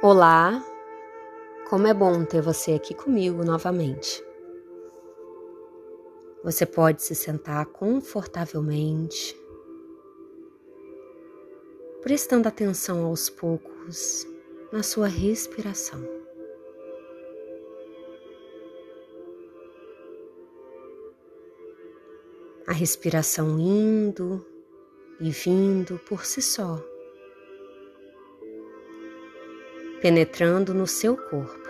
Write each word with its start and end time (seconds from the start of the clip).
Olá, 0.00 0.64
como 1.68 1.88
é 1.88 1.92
bom 1.92 2.24
ter 2.24 2.40
você 2.40 2.74
aqui 2.74 2.94
comigo 2.94 3.44
novamente. 3.44 4.24
Você 6.44 6.64
pode 6.64 7.02
se 7.02 7.16
sentar 7.16 7.66
confortavelmente, 7.66 9.36
prestando 12.00 12.46
atenção 12.46 13.06
aos 13.06 13.28
poucos 13.28 14.24
na 14.70 14.84
sua 14.84 15.08
respiração. 15.08 16.00
A 22.68 22.72
respiração 22.72 23.58
indo 23.58 24.46
e 25.18 25.28
vindo 25.32 25.98
por 26.08 26.24
si 26.24 26.40
só 26.40 26.80
penetrando 30.00 30.72
no 30.72 30.86
seu 30.86 31.16
corpo. 31.16 31.68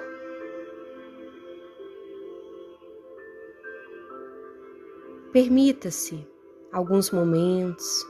Permita-se 5.32 6.26
alguns 6.72 7.10
momentos 7.10 8.06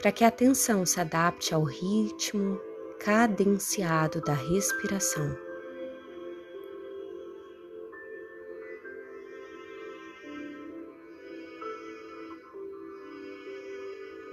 para 0.00 0.12
que 0.12 0.24
a 0.24 0.28
atenção 0.28 0.86
se 0.86 1.00
adapte 1.00 1.54
ao 1.54 1.62
ritmo 1.62 2.60
cadenciado 3.00 4.20
da 4.20 4.34
respiração. 4.34 5.45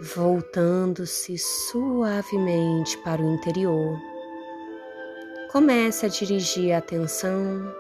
Voltando-se 0.04 1.38
suavemente 1.38 2.98
para 2.98 3.22
o 3.22 3.34
interior. 3.34 3.98
Comece 5.50 6.06
a 6.06 6.10
dirigir 6.10 6.74
a 6.74 6.80
atenção 6.80 7.74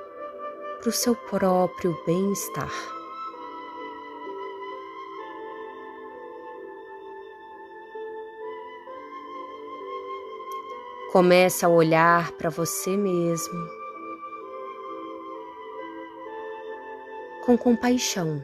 para 0.79 0.87
o 0.87 0.91
seu 0.91 1.15
próprio 1.15 1.93
bem-estar. 2.05 2.71
Comece 11.11 11.65
a 11.65 11.69
olhar 11.69 12.31
para 12.37 12.49
você 12.49 12.95
mesmo 12.95 13.67
com 17.45 17.57
compaixão, 17.57 18.41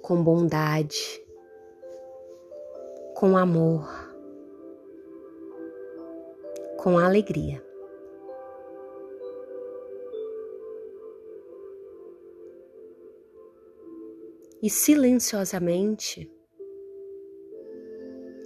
com 0.00 0.22
bondade 0.22 1.23
com 3.14 3.36
amor, 3.36 3.88
com 6.76 6.98
alegria. 6.98 7.64
E 14.60 14.68
silenciosamente, 14.68 16.30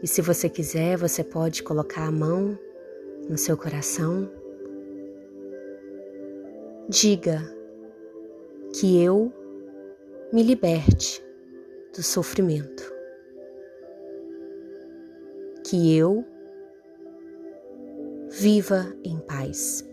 e 0.03 0.07
se 0.07 0.21
você 0.21 0.49
quiser, 0.51 0.99
você 0.99 1.25
pode 1.25 1.63
colocar 1.63 2.07
a 2.07 2.13
mão 2.13 2.59
no 3.29 3.39
seu 3.39 3.57
coração. 3.57 4.31
Diga 6.89 7.41
que 8.79 9.03
eu 9.03 9.33
me 10.33 10.43
liberte 10.43 11.25
do 11.95 12.03
sofrimento 12.03 12.98
que 15.69 15.95
eu 15.95 16.25
viva 18.31 18.91
em 19.05 19.19
paz. 19.21 19.85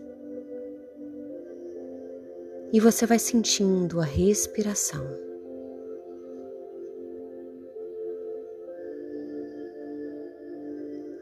E 2.72 2.80
você 2.80 3.04
vai 3.04 3.18
sentindo 3.18 4.00
a 4.00 4.04
respiração. 4.04 5.06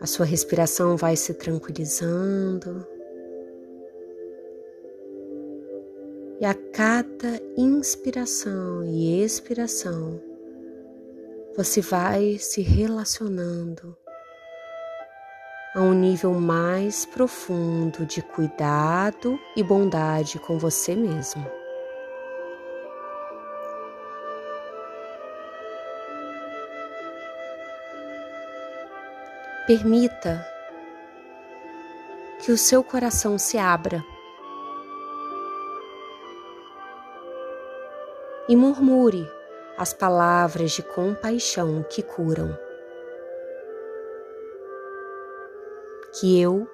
A 0.00 0.06
sua 0.06 0.25
respiração 0.25 0.97
vai 0.97 1.16
se 1.16 1.34
tranquilizando. 1.34 2.87
E 6.41 6.44
a 6.44 6.54
cada 6.54 7.41
inspiração 7.56 8.84
e 8.84 9.20
expiração, 9.20 10.20
você 11.56 11.81
vai 11.81 12.38
se 12.38 12.60
relacionando 12.60 13.97
a 15.75 15.81
um 15.81 15.93
nível 15.93 16.33
mais 16.35 17.05
profundo 17.05 18.07
de 18.07 18.23
cuidado 18.23 19.39
e 19.57 19.62
bondade 19.62 20.39
com 20.39 20.57
você 20.57 20.95
mesmo. 20.95 21.45
Permita 29.67 30.47
que 32.39 32.53
o 32.53 32.59
seu 32.59 32.85
coração 32.85 33.39
se 33.39 33.59
abra 33.59 34.05
e 38.49 38.55
murmure 38.55 39.27
as 39.79 39.93
palavras 39.93 40.73
de 40.73 40.83
compaixão 40.83 41.83
que 41.83 42.03
curam. 42.03 42.63
Que 46.20 46.41
eu 46.41 46.70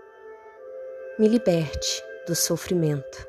me 1.18 1.26
liberte 1.26 2.04
do 2.26 2.34
sofrimento, 2.34 3.26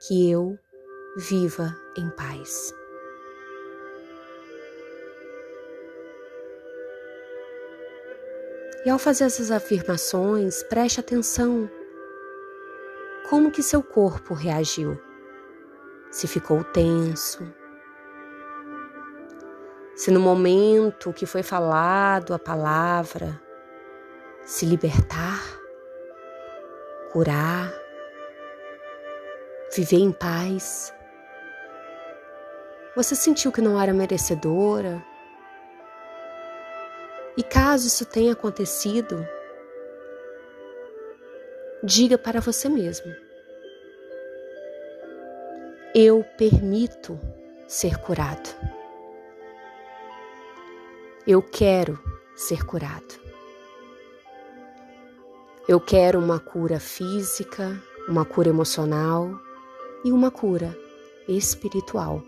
que 0.00 0.28
eu 0.28 0.58
viva 1.16 1.72
em 1.96 2.10
paz. 2.10 2.74
E 8.84 8.90
ao 8.90 8.98
fazer 8.98 9.24
essas 9.24 9.52
afirmações, 9.52 10.64
preste 10.64 10.98
atenção 10.98 11.70
como 13.30 13.52
que 13.52 13.62
seu 13.62 13.84
corpo 13.84 14.34
reagiu. 14.34 15.00
Se 16.10 16.26
ficou 16.26 16.64
tenso, 16.64 17.46
se 19.94 20.10
no 20.10 20.18
momento 20.18 21.12
que 21.12 21.24
foi 21.24 21.44
falado 21.44 22.34
a 22.34 22.38
palavra 22.38 23.40
se 24.52 24.66
libertar, 24.66 25.42
curar, 27.10 27.72
viver 29.74 29.96
em 29.96 30.12
paz. 30.12 30.94
Você 32.94 33.14
sentiu 33.14 33.50
que 33.50 33.62
não 33.62 33.80
era 33.80 33.94
merecedora? 33.94 35.02
E 37.34 37.42
caso 37.42 37.86
isso 37.88 38.04
tenha 38.04 38.34
acontecido, 38.34 39.26
diga 41.82 42.18
para 42.18 42.38
você 42.38 42.68
mesmo: 42.68 43.10
Eu 45.94 46.22
permito 46.36 47.18
ser 47.66 47.96
curado. 47.96 48.50
Eu 51.26 51.40
quero 51.40 51.98
ser 52.36 52.66
curado. 52.66 53.21
Eu 55.68 55.80
quero 55.80 56.18
uma 56.18 56.40
cura 56.40 56.80
física, 56.80 57.80
uma 58.08 58.24
cura 58.24 58.48
emocional 58.48 59.30
e 60.04 60.10
uma 60.10 60.28
cura 60.28 60.76
espiritual. 61.28 62.20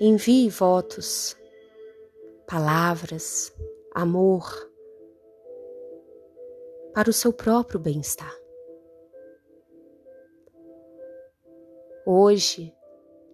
Envie 0.00 0.48
votos, 0.48 1.36
palavras, 2.46 3.52
amor 3.94 4.70
para 6.94 7.10
o 7.10 7.12
seu 7.12 7.30
próprio 7.30 7.78
bem-estar. 7.78 8.39
Hoje 12.12 12.74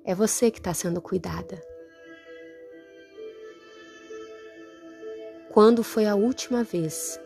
é 0.04 0.14
você 0.14 0.50
que 0.50 0.58
está 0.58 0.74
sendo 0.74 1.00
cuidada. 1.00 1.58
Quando 5.48 5.82
foi 5.82 6.04
a 6.04 6.14
última 6.14 6.62
vez 6.62 7.18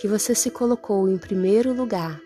que 0.00 0.08
você 0.08 0.34
se 0.34 0.50
colocou 0.50 1.06
em 1.06 1.18
primeiro 1.18 1.74
lugar 1.74 2.18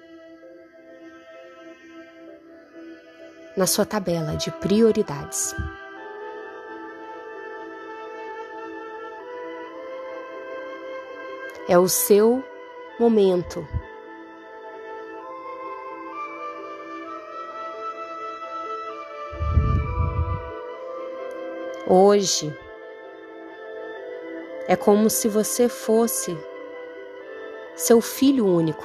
na 3.57 3.67
sua 3.67 3.85
tabela 3.85 4.37
de 4.37 4.53
prioridades? 4.53 5.53
É 11.69 11.77
o 11.77 11.89
seu 11.89 12.41
momento 13.01 13.67
Hoje 21.91 22.55
é 24.67 24.77
como 24.77 25.09
se 25.09 25.27
você 25.27 25.71
fosse 25.71 26.37
seu 27.75 28.03
filho 28.03 28.45
único. 28.45 28.85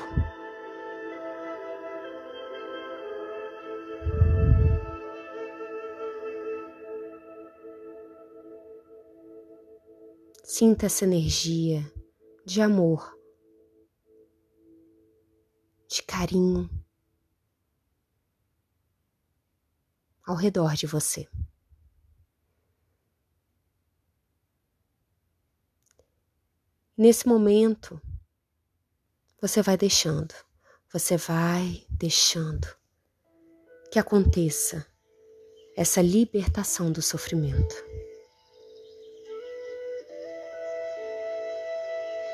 Sinta 10.45 10.85
essa 10.85 11.03
energia 11.03 11.83
de 12.45 12.61
amor, 12.61 13.19
de 15.89 16.01
carinho 16.03 16.69
ao 20.25 20.37
redor 20.37 20.75
de 20.75 20.87
você. 20.87 21.27
Nesse 27.03 27.27
momento, 27.27 28.01
você 29.41 29.61
vai 29.61 29.75
deixando, 29.75 30.33
você 30.89 31.17
vai 31.17 31.83
deixando 31.89 32.65
que 33.91 33.99
aconteça 33.99 34.87
essa 35.75 36.01
libertação 36.01 36.93
do 36.93 37.01
sofrimento. 37.01 37.75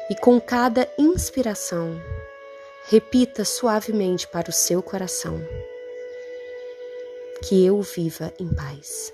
E 0.07 0.16
com 0.18 0.39
cada 0.39 0.88
inspiração, 1.00 2.00
repita 2.89 3.44
suavemente 3.44 4.27
para 4.27 4.51
o 4.51 4.54
seu 4.54 4.83
coração: 4.83 5.42
que 7.42 7.65
eu 7.65 7.81
viva 7.81 8.31
em 8.38 8.54
paz. 8.54 9.12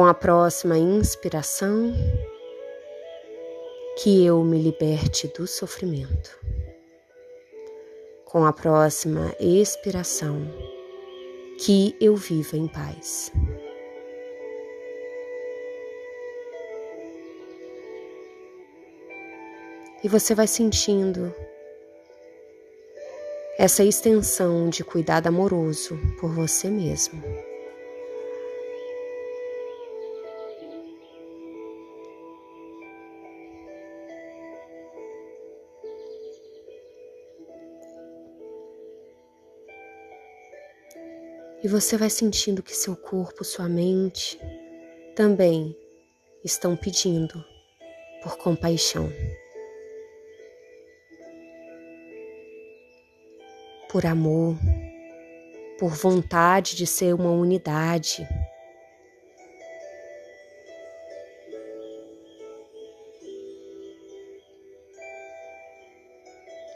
Com 0.00 0.06
a 0.06 0.14
próxima 0.14 0.78
inspiração, 0.78 1.92
que 3.98 4.24
eu 4.24 4.42
me 4.42 4.58
liberte 4.58 5.28
do 5.28 5.46
sofrimento. 5.46 6.40
Com 8.24 8.46
a 8.46 8.50
próxima 8.50 9.34
expiração, 9.38 10.40
que 11.58 11.94
eu 12.00 12.16
viva 12.16 12.56
em 12.56 12.66
paz. 12.66 13.30
E 20.02 20.08
você 20.08 20.34
vai 20.34 20.46
sentindo 20.46 21.30
essa 23.58 23.84
extensão 23.84 24.70
de 24.70 24.82
cuidado 24.82 25.26
amoroso 25.26 25.98
por 26.18 26.30
você 26.30 26.70
mesmo. 26.70 27.49
E 41.62 41.68
você 41.68 41.98
vai 41.98 42.08
sentindo 42.08 42.62
que 42.62 42.74
seu 42.74 42.96
corpo, 42.96 43.44
sua 43.44 43.68
mente 43.68 44.40
também 45.14 45.76
estão 46.42 46.74
pedindo 46.74 47.44
por 48.22 48.38
compaixão, 48.38 49.12
por 53.90 54.06
amor, 54.06 54.56
por 55.78 55.90
vontade 55.90 56.74
de 56.74 56.86
ser 56.86 57.14
uma 57.14 57.30
unidade. 57.30 58.26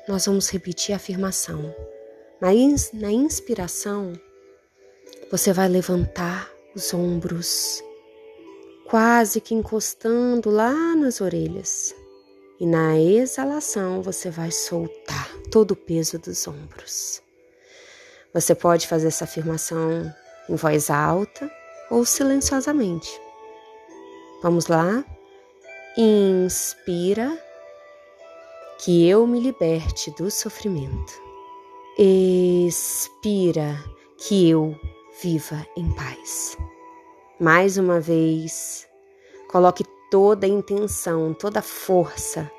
Nós 0.06 0.26
vamos 0.26 0.50
repetir 0.50 0.92
a 0.92 0.96
afirmação. 0.96 1.74
Na 2.92 3.10
inspiração, 3.10 4.12
você 5.30 5.52
vai 5.52 5.68
levantar 5.68 6.50
os 6.74 6.92
ombros, 6.92 7.82
quase 8.88 9.40
que 9.40 9.54
encostando 9.54 10.50
lá 10.50 10.94
nas 10.94 11.20
orelhas. 11.20 11.94
E 12.60 12.66
na 12.66 12.98
exalação 12.98 14.00
você 14.02 14.30
vai 14.30 14.50
soltar 14.50 15.28
todo 15.50 15.72
o 15.72 15.76
peso 15.76 16.18
dos 16.18 16.46
ombros. 16.46 17.22
Você 18.32 18.54
pode 18.54 18.86
fazer 18.86 19.08
essa 19.08 19.24
afirmação 19.24 20.12
em 20.48 20.54
voz 20.56 20.90
alta 20.90 21.50
ou 21.90 22.04
silenciosamente. 22.04 23.10
Vamos 24.42 24.66
lá? 24.66 25.04
Inspira, 25.96 27.38
que 28.78 29.08
eu 29.08 29.26
me 29.26 29.40
liberte 29.40 30.10
do 30.12 30.30
sofrimento. 30.30 31.12
Expira, 31.96 33.78
que 34.18 34.48
eu 34.48 34.78
viva 35.22 35.66
em 35.76 35.90
paz. 35.92 36.56
Mais 37.38 37.76
uma 37.76 38.00
vez, 38.00 38.88
coloque 39.48 39.84
toda 40.10 40.46
a 40.46 40.48
intenção, 40.48 41.34
toda 41.34 41.60
a 41.60 41.62
força. 41.62 42.50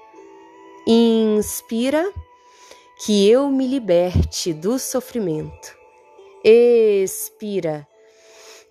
Inspira, 0.87 2.11
que 3.03 3.29
eu 3.29 3.49
me 3.49 3.67
liberte 3.67 4.53
do 4.53 4.77
sofrimento. 4.79 5.75
Expira, 6.43 7.87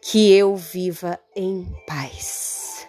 que 0.01 0.33
eu 0.33 0.55
viva 0.57 1.19
em 1.35 1.67
paz. 1.87 2.87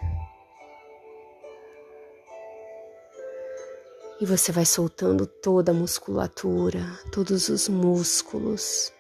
E 4.19 4.25
você 4.25 4.51
vai 4.51 4.65
soltando 4.65 5.25
toda 5.25 5.71
a 5.71 5.75
musculatura, 5.75 6.79
todos 7.11 7.49
os 7.49 7.67
músculos, 7.67 8.93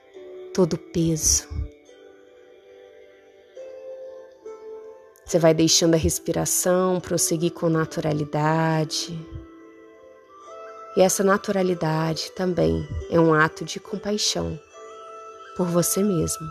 todo 0.53 0.73
o 0.73 0.77
peso. 0.77 1.47
Você 5.25 5.39
vai 5.39 5.55
deixando 5.55 5.95
a 5.95 5.97
respiração 5.97 6.99
prosseguir 6.99 7.51
com 7.51 7.67
naturalidade. 7.67 9.19
E 10.95 11.01
essa 11.01 11.23
naturalidade 11.23 12.31
também 12.33 12.87
é 13.09 13.19
um 13.19 13.33
ato 13.33 13.65
de 13.65 13.79
compaixão 13.79 14.59
por 15.57 15.65
você 15.65 16.03
mesmo. 16.03 16.47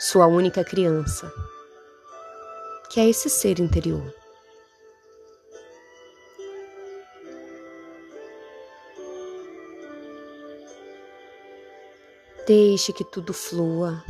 Sua 0.00 0.26
única 0.26 0.64
criança, 0.64 1.30
que 2.88 2.98
é 2.98 3.10
esse 3.10 3.28
ser 3.28 3.60
interior. 3.60 4.12
Deixe 12.46 12.92
que 12.92 13.04
tudo 13.04 13.34
flua 13.34 14.02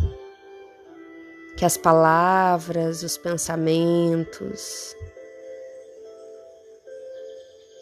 que 1.57 1.65
as 1.65 1.77
palavras, 1.77 3.03
os 3.03 3.17
pensamentos 3.17 4.95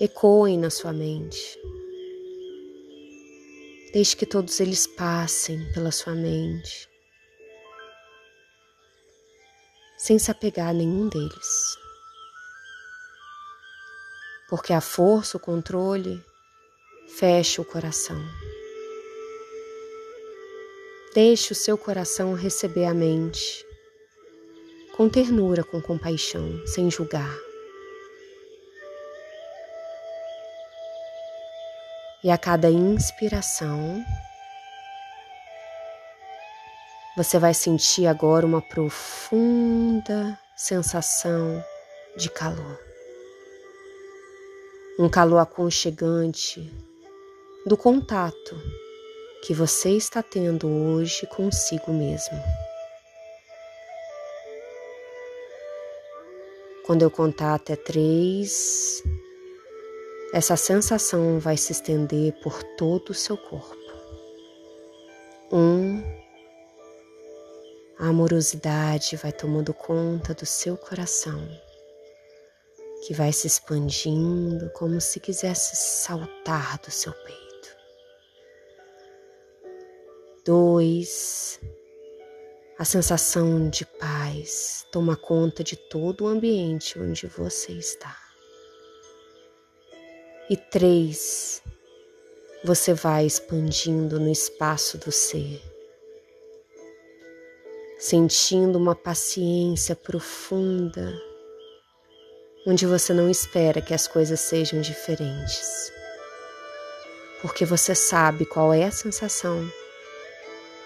ecoem 0.01 0.59
na 0.59 0.69
sua 0.69 0.93
mente. 0.93 1.59
Deixe 3.93 4.17
que 4.17 4.27
todos 4.27 4.59
eles 4.61 4.87
passem 4.87 5.71
pela 5.73 5.93
sua 5.93 6.15
mente, 6.15 6.89
sem 9.99 10.19
se 10.19 10.31
apegar 10.31 10.71
a 10.71 10.73
nenhum 10.73 11.09
deles. 11.09 11.77
Porque 14.49 14.73
a 14.73 14.81
força, 14.81 15.37
o 15.37 15.41
controle, 15.41 16.23
fecha 17.17 17.63
o 17.63 17.65
coração. 17.65 18.21
Deixe 21.15 21.53
o 21.53 21.55
seu 21.55 21.77
coração 21.77 22.33
receber 22.33 22.87
a 22.87 22.95
mente, 22.95 23.67
com 24.97 25.11
ternura, 25.11 25.63
com 25.63 25.79
compaixão, 25.79 26.67
sem 26.67 26.91
julgar. 26.91 27.37
E 32.25 32.31
a 32.31 32.39
cada 32.39 32.71
inspiração, 32.71 34.03
você 37.15 37.39
vai 37.39 37.53
sentir 37.53 38.07
agora 38.07 38.47
uma 38.47 38.63
profunda 38.63 40.39
sensação 40.57 41.63
de 42.17 42.31
calor. 42.31 42.81
Um 44.99 45.11
calor 45.11 45.41
aconchegante 45.41 46.73
do 47.67 47.77
contato 47.77 48.57
que 49.43 49.53
você 49.53 49.91
está 49.91 50.23
tendo 50.23 50.69
hoje 50.69 51.27
consigo 51.27 51.93
mesmo. 51.93 52.41
Quando 56.87 57.03
eu 57.03 57.11
contar 57.11 57.55
até 57.55 57.75
três, 57.75 59.03
essa 60.33 60.57
sensação 60.57 61.41
vai 61.41 61.57
se 61.57 61.73
estender 61.73 62.33
por 62.41 62.63
todo 62.77 63.11
o 63.11 63.15
seu 63.15 63.37
corpo. 63.37 63.77
Um, 65.51 66.01
a 67.99 68.09
amorosidade 68.09 69.17
vai 69.17 69.33
tomando 69.33 69.75
conta 69.75 70.33
do 70.35 70.47
seu 70.47 70.77
coração, 70.77 71.49
que 73.05 73.13
vai 73.13 73.33
se 73.33 73.49
expandindo 73.49 74.71
como 74.71 75.01
se 75.01 75.19
quisesse 75.19 75.75
saltar 75.75 76.81
do 76.81 76.91
seu 76.93 77.13
peito. 77.13 77.42
Dois, 80.45 81.61
a 82.77 82.85
sensação 82.85 83.71
de 83.71 83.87
paz 83.87 84.85
toma 84.91 85.15
conta 85.15 85.63
de 85.63 85.77
todo 85.77 86.25
o 86.25 86.27
ambiente 86.27 86.99
onde 86.99 87.29
você 87.29 87.71
está. 87.71 88.19
E 90.51 90.57
três, 90.57 91.63
você 92.65 92.93
vai 92.93 93.25
expandindo 93.25 94.19
no 94.19 94.29
espaço 94.29 94.99
do 94.99 95.13
ser, 95.13 95.63
sentindo 97.97 98.79
uma 98.79 98.97
paciência 98.97 99.95
profunda, 99.95 101.17
onde 102.67 102.85
você 102.85 103.15
não 103.15 103.31
espera 103.31 103.81
que 103.81 103.95
as 103.95 104.09
coisas 104.09 104.41
sejam 104.41 104.81
diferentes, 104.81 105.93
porque 107.41 107.65
você 107.65 107.95
sabe 107.95 108.45
qual 108.45 108.75
é 108.75 108.87
a 108.87 108.91
sensação 108.91 109.71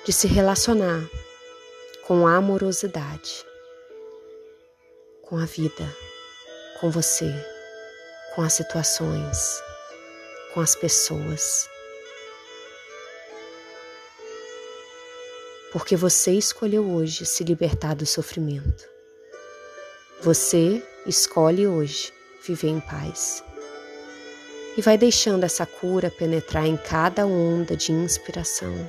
de 0.06 0.12
se 0.12 0.28
relacionar 0.28 1.10
com 2.06 2.28
amorosidade, 2.28 3.44
com 5.20 5.36
a 5.36 5.44
vida, 5.44 5.84
com 6.78 6.88
você, 6.92 7.28
com 8.32 8.42
as 8.42 8.52
situações, 8.52 9.60
com 10.54 10.60
as 10.60 10.76
pessoas. 10.76 11.68
Porque 15.72 15.96
você 15.96 16.34
escolheu 16.34 16.88
hoje 16.88 17.26
se 17.26 17.42
libertar 17.42 17.96
do 17.96 18.06
sofrimento. 18.06 18.88
Você 20.22 20.86
escolhe 21.04 21.66
hoje 21.66 22.12
viver 22.46 22.68
em 22.68 22.78
paz. 22.78 23.42
E 24.76 24.82
vai 24.82 24.96
deixando 24.96 25.42
essa 25.42 25.66
cura 25.66 26.12
penetrar 26.12 26.64
em 26.64 26.76
cada 26.76 27.26
onda 27.26 27.76
de 27.76 27.90
inspiração 27.90 28.88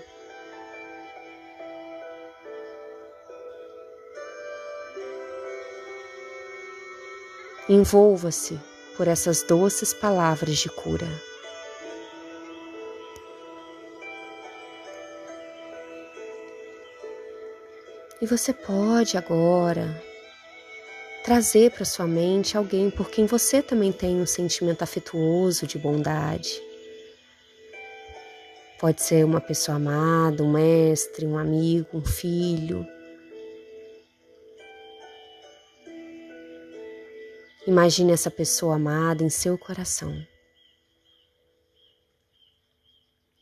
Envolva-se 7.70 8.58
por 8.96 9.10
essas 9.10 9.44
doces 9.44 9.94
palavras 9.94 10.58
de 10.58 10.70
cura. 10.70 11.08
E 18.22 18.26
você 18.26 18.54
pode 18.54 19.18
agora 19.18 20.02
trazer 21.26 21.72
para 21.72 21.84
sua 21.84 22.08
mente 22.08 22.56
alguém 22.56 22.90
por 22.90 23.10
quem 23.10 23.26
você 23.26 23.62
também 23.62 23.92
tem 23.92 24.22
um 24.22 24.26
sentimento 24.26 24.82
afetuoso 24.82 25.68
de 25.68 25.78
bondade. 25.78 26.62
Pode 28.80 29.02
ser 29.02 29.26
uma 29.26 29.42
pessoa 29.42 29.76
amada, 29.76 30.42
um 30.42 30.54
mestre, 30.54 31.28
um 31.28 31.38
amigo, 31.38 31.98
um 31.98 32.06
filho 32.06 32.88
Imagine 37.68 38.14
essa 38.14 38.32
pessoa 38.32 38.76
amada 38.76 39.26
em 39.26 39.30
seu 39.30 39.58
coração. 39.58 40.26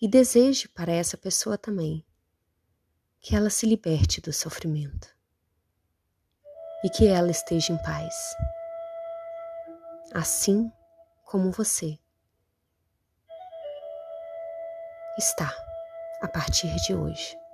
E 0.01 0.07
deseje 0.07 0.67
para 0.67 0.91
essa 0.91 1.15
pessoa 1.15 1.59
também 1.59 2.03
que 3.21 3.35
ela 3.35 3.51
se 3.51 3.67
liberte 3.67 4.19
do 4.19 4.33
sofrimento 4.33 5.15
e 6.83 6.89
que 6.89 7.05
ela 7.05 7.29
esteja 7.29 7.71
em 7.71 7.77
paz, 7.77 8.15
assim 10.11 10.71
como 11.23 11.51
você 11.51 11.95
está 15.19 15.55
a 16.19 16.27
partir 16.27 16.75
de 16.77 16.95
hoje. 16.95 17.44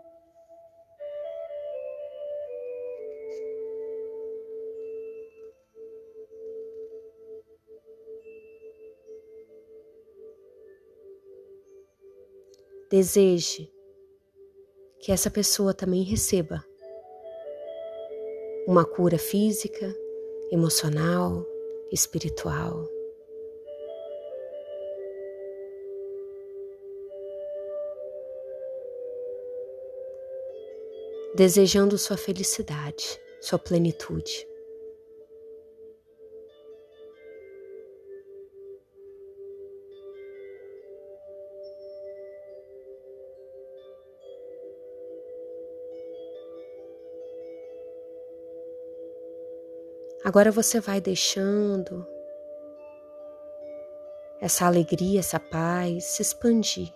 Deseje 12.91 13.71
que 14.99 15.13
essa 15.13 15.31
pessoa 15.31 15.73
também 15.73 16.03
receba 16.03 16.61
uma 18.67 18.83
cura 18.83 19.17
física, 19.17 19.95
emocional, 20.51 21.47
espiritual. 21.89 22.85
Desejando 31.33 31.97
sua 31.97 32.17
felicidade, 32.17 33.17
sua 33.39 33.57
plenitude. 33.57 34.50
Agora 50.31 50.49
você 50.49 50.79
vai 50.79 51.01
deixando 51.01 52.07
essa 54.39 54.65
alegria, 54.65 55.19
essa 55.19 55.37
paz 55.37 56.05
se 56.05 56.21
expandir 56.21 56.89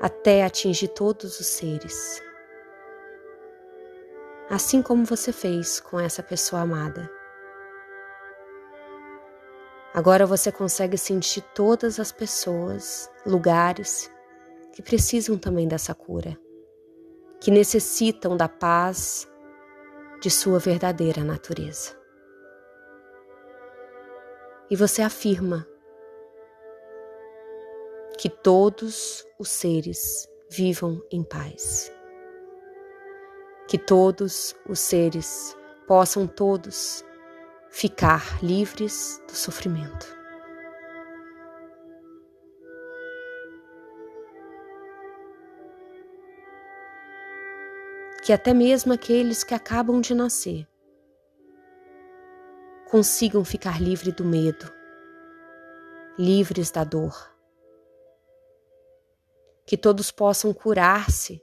até 0.00 0.44
atingir 0.44 0.88
todos 0.88 1.38
os 1.38 1.46
seres. 1.46 2.22
Assim 4.48 4.80
como 4.80 5.04
você 5.04 5.30
fez 5.30 5.78
com 5.78 6.00
essa 6.00 6.22
pessoa 6.22 6.62
amada. 6.62 7.10
Agora 9.92 10.24
você 10.24 10.50
consegue 10.50 10.96
sentir 10.96 11.42
todas 11.54 12.00
as 12.00 12.10
pessoas, 12.10 13.10
lugares 13.26 14.10
que 14.72 14.80
precisam 14.80 15.36
também 15.36 15.68
dessa 15.68 15.94
cura, 15.94 16.34
que 17.38 17.50
necessitam 17.50 18.34
da 18.38 18.48
paz, 18.48 19.30
de 20.22 20.30
sua 20.30 20.60
verdadeira 20.60 21.24
natureza. 21.24 21.98
E 24.70 24.76
você 24.76 25.02
afirma 25.02 25.66
que 28.16 28.30
todos 28.30 29.26
os 29.36 29.48
seres 29.48 30.28
vivam 30.48 31.02
em 31.10 31.24
paz. 31.24 31.92
Que 33.66 33.76
todos 33.76 34.54
os 34.68 34.78
seres 34.78 35.56
possam 35.88 36.28
todos 36.28 37.04
ficar 37.68 38.38
livres 38.44 39.20
do 39.26 39.34
sofrimento. 39.34 40.21
Que 48.22 48.32
até 48.32 48.54
mesmo 48.54 48.92
aqueles 48.92 49.42
que 49.42 49.52
acabam 49.52 50.00
de 50.00 50.14
nascer 50.14 50.68
consigam 52.88 53.44
ficar 53.44 53.82
livres 53.82 54.14
do 54.14 54.24
medo, 54.24 54.72
livres 56.16 56.70
da 56.70 56.84
dor. 56.84 57.30
Que 59.66 59.76
todos 59.76 60.12
possam 60.12 60.52
curar-se 60.52 61.42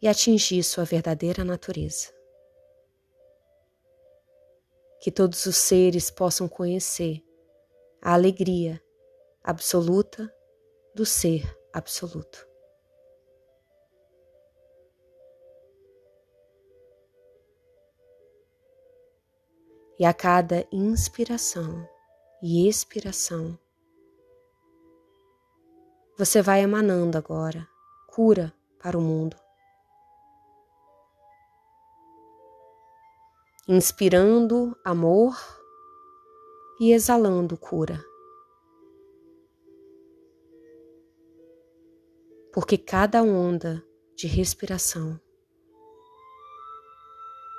e 0.00 0.06
atingir 0.06 0.62
sua 0.62 0.84
verdadeira 0.84 1.42
natureza. 1.42 2.12
Que 5.00 5.10
todos 5.10 5.44
os 5.46 5.56
seres 5.56 6.08
possam 6.10 6.48
conhecer 6.48 7.24
a 8.00 8.12
alegria 8.12 8.80
absoluta 9.42 10.32
do 10.94 11.06
ser 11.06 11.42
absoluto. 11.72 12.47
E 19.98 20.04
a 20.04 20.14
cada 20.14 20.66
inspiração 20.70 21.88
e 22.42 22.68
expiração, 22.68 23.58
você 26.16 26.40
vai 26.42 26.62
emanando 26.62 27.16
agora 27.18 27.66
cura 28.08 28.52
para 28.78 28.98
o 28.98 29.00
mundo. 29.00 29.36
Inspirando 33.68 34.76
amor 34.84 35.36
e 36.80 36.92
exalando 36.92 37.56
cura. 37.56 38.02
porque 42.58 42.76
cada 42.76 43.22
onda 43.22 43.84
de 44.16 44.26
respiração 44.26 45.20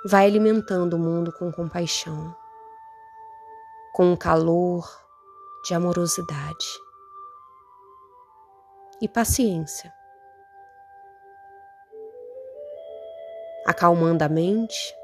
vai 0.04 0.26
alimentando 0.26 0.94
o 0.94 0.98
mundo 0.98 1.32
com 1.32 1.52
compaixão, 1.52 2.34
com 3.92 4.12
um 4.12 4.16
calor 4.16 4.88
de 5.64 5.74
amorosidade 5.74 6.66
e 9.02 9.08
paciência, 9.08 9.92
acalmando 13.66 14.24
a 14.24 14.28
mente 14.28 14.94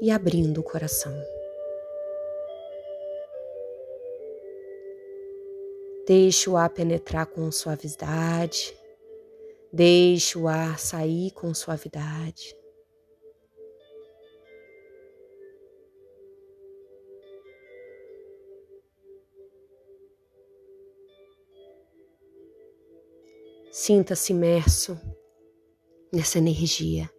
e 0.00 0.10
abrindo 0.10 0.60
o 0.60 0.64
coração. 0.64 1.12
Deixe 6.06 6.50
o 6.50 6.56
ar 6.56 6.68
penetrar 6.68 7.26
com 7.26 7.50
suavidade. 7.50 8.76
Deixe 9.72 10.36
o 10.36 10.46
ar 10.48 10.78
sair 10.78 11.30
com 11.30 11.54
suavidade. 11.54 12.54
Sinta-se 23.70 24.32
imerso 24.32 25.00
nessa 26.12 26.38
energia. 26.38 27.10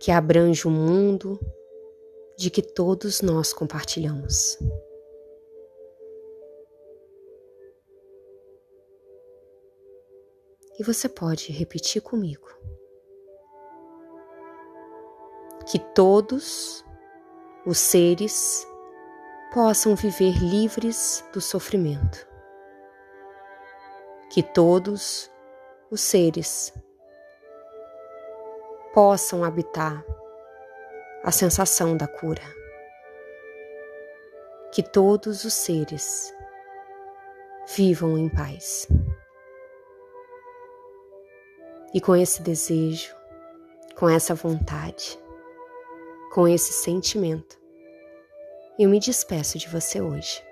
que 0.00 0.12
abrange 0.12 0.66
o 0.66 0.70
mundo 0.70 1.38
de 2.38 2.50
que 2.50 2.62
todos 2.62 3.20
nós 3.20 3.52
compartilhamos. 3.52 4.56
E 10.78 10.84
você 10.84 11.08
pode 11.08 11.50
repetir 11.50 12.00
comigo. 12.00 12.46
Que 15.66 15.80
todos 15.80 16.84
os 17.66 17.78
seres 17.78 18.64
possam 19.52 19.96
viver 19.96 20.38
livres 20.38 21.24
do 21.32 21.40
sofrimento. 21.40 22.24
Que 24.30 24.44
todos 24.44 25.28
os 25.90 26.00
seres 26.00 26.72
possam 28.94 29.42
habitar 29.42 30.04
a 31.22 31.30
sensação 31.30 31.96
da 31.96 32.06
cura. 32.06 32.42
Que 34.72 34.82
todos 34.82 35.44
os 35.44 35.54
seres 35.54 36.32
vivam 37.74 38.16
em 38.16 38.28
paz. 38.28 38.86
E 41.92 42.00
com 42.00 42.14
esse 42.14 42.42
desejo, 42.42 43.14
com 43.96 44.08
essa 44.08 44.34
vontade, 44.34 45.18
com 46.32 46.46
esse 46.46 46.72
sentimento, 46.72 47.58
eu 48.78 48.88
me 48.88 49.00
despeço 49.00 49.58
de 49.58 49.68
você 49.68 50.00
hoje. 50.00 50.42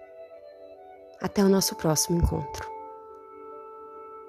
Até 1.20 1.44
o 1.44 1.48
nosso 1.48 1.76
próximo 1.76 2.18
encontro. 2.18 2.75